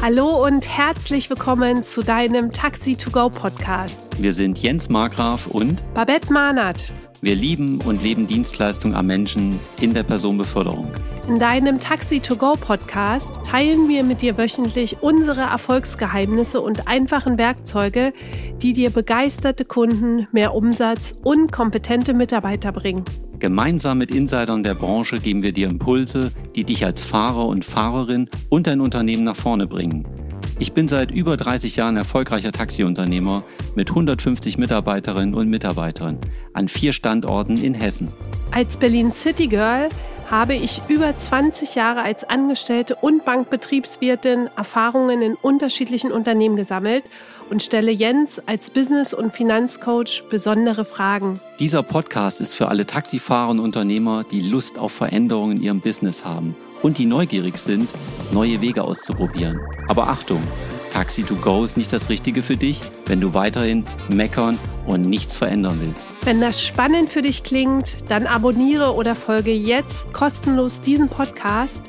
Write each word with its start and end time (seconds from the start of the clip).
Hallo 0.00 0.46
und 0.46 0.68
herzlich 0.68 1.28
willkommen 1.28 1.82
zu 1.82 2.02
deinem 2.02 2.52
Taxi 2.52 2.94
to 2.94 3.10
Go 3.10 3.28
Podcast. 3.28 4.22
Wir 4.22 4.32
sind 4.32 4.62
Jens 4.62 4.88
Markgraf 4.88 5.48
und 5.48 5.82
Babette 5.92 6.32
Mahnert. 6.32 6.92
Wir 7.20 7.34
lieben 7.34 7.80
und 7.80 8.00
leben 8.00 8.28
Dienstleistungen 8.28 8.94
am 8.94 9.08
Menschen 9.08 9.58
in 9.80 9.94
der 9.94 10.04
Personenbeförderung. 10.04 10.92
In 11.26 11.40
deinem 11.40 11.80
Taxi 11.80 12.20
to 12.20 12.36
Go 12.36 12.52
Podcast 12.52 13.28
teilen 13.44 13.88
wir 13.88 14.04
mit 14.04 14.22
dir 14.22 14.38
wöchentlich 14.38 14.98
unsere 15.02 15.40
Erfolgsgeheimnisse 15.40 16.60
und 16.60 16.86
einfachen 16.86 17.36
Werkzeuge, 17.36 18.12
die 18.62 18.74
dir 18.74 18.90
begeisterte 18.90 19.64
Kunden, 19.64 20.28
mehr 20.30 20.54
Umsatz 20.54 21.16
und 21.24 21.50
kompetente 21.50 22.14
Mitarbeiter 22.14 22.70
bringen. 22.70 23.04
Gemeinsam 23.38 23.98
mit 23.98 24.10
Insidern 24.10 24.64
der 24.64 24.74
Branche 24.74 25.16
geben 25.16 25.42
wir 25.42 25.52
dir 25.52 25.68
Impulse, 25.68 26.32
die 26.56 26.64
dich 26.64 26.84
als 26.84 27.04
Fahrer 27.04 27.46
und 27.46 27.64
Fahrerin 27.64 28.28
und 28.48 28.66
dein 28.66 28.80
Unternehmen 28.80 29.22
nach 29.22 29.36
vorne 29.36 29.68
bringen. 29.68 30.04
Ich 30.58 30.72
bin 30.72 30.88
seit 30.88 31.12
über 31.12 31.36
30 31.36 31.76
Jahren 31.76 31.96
erfolgreicher 31.96 32.50
Taxiunternehmer 32.50 33.44
mit 33.76 33.90
150 33.90 34.58
Mitarbeiterinnen 34.58 35.34
und 35.34 35.48
Mitarbeitern 35.48 36.18
an 36.52 36.66
vier 36.66 36.90
Standorten 36.90 37.56
in 37.58 37.74
Hessen. 37.74 38.10
Als 38.50 38.76
Berlin 38.76 39.12
City 39.12 39.46
Girl 39.46 39.88
habe 40.30 40.54
ich 40.54 40.82
über 40.88 41.16
20 41.16 41.74
Jahre 41.74 42.02
als 42.02 42.24
Angestellte 42.24 42.96
und 42.96 43.24
Bankbetriebswirtin 43.24 44.48
Erfahrungen 44.56 45.22
in 45.22 45.34
unterschiedlichen 45.34 46.12
Unternehmen 46.12 46.56
gesammelt 46.56 47.04
und 47.50 47.62
stelle 47.62 47.90
Jens 47.90 48.40
als 48.46 48.70
Business- 48.70 49.14
und 49.14 49.32
Finanzcoach 49.32 50.24
besondere 50.28 50.84
Fragen. 50.84 51.40
Dieser 51.58 51.82
Podcast 51.82 52.40
ist 52.40 52.54
für 52.54 52.68
alle 52.68 52.86
Taxifahrer 52.86 53.50
und 53.50 53.60
Unternehmer, 53.60 54.24
die 54.30 54.40
Lust 54.40 54.78
auf 54.78 54.92
Veränderungen 54.92 55.56
in 55.56 55.62
ihrem 55.62 55.80
Business 55.80 56.24
haben 56.24 56.54
und 56.82 56.98
die 56.98 57.06
neugierig 57.06 57.56
sind, 57.58 57.88
neue 58.32 58.60
Wege 58.60 58.84
auszuprobieren. 58.84 59.58
Aber 59.88 60.08
Achtung, 60.08 60.42
Taxi 60.90 61.22
to 61.22 61.36
Go 61.36 61.64
ist 61.64 61.76
nicht 61.76 61.92
das 61.92 62.10
Richtige 62.10 62.42
für 62.42 62.56
dich, 62.56 62.82
wenn 63.06 63.20
du 63.20 63.32
weiterhin 63.32 63.84
meckern 64.08 64.58
und 64.88 65.02
nichts 65.02 65.36
verändern 65.36 65.78
willst. 65.80 66.08
Wenn 66.24 66.40
das 66.40 66.64
spannend 66.64 67.10
für 67.10 67.22
dich 67.22 67.42
klingt, 67.42 68.10
dann 68.10 68.26
abonniere 68.26 68.94
oder 68.94 69.14
folge 69.14 69.52
jetzt 69.52 70.12
kostenlos 70.12 70.80
diesen 70.80 71.08
Podcast 71.08 71.80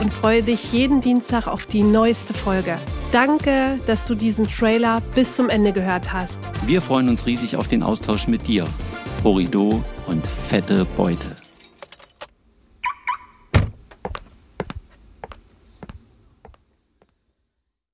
und 0.00 0.12
freue 0.12 0.42
dich 0.42 0.72
jeden 0.72 1.00
Dienstag 1.00 1.46
auf 1.46 1.66
die 1.66 1.82
neueste 1.82 2.34
Folge. 2.34 2.76
Danke, 3.12 3.78
dass 3.86 4.04
du 4.04 4.14
diesen 4.14 4.46
Trailer 4.46 5.00
bis 5.14 5.36
zum 5.36 5.48
Ende 5.48 5.72
gehört 5.72 6.12
hast. 6.12 6.38
Wir 6.66 6.82
freuen 6.82 7.08
uns 7.08 7.26
riesig 7.26 7.56
auf 7.56 7.68
den 7.68 7.82
Austausch 7.82 8.26
mit 8.28 8.46
dir. 8.46 8.64
Horido 9.24 9.82
und 10.06 10.26
fette 10.26 10.86
Beute. 10.96 11.47